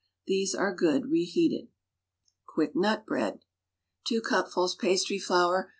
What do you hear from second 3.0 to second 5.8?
BREAD '2 cupfuls pastry flour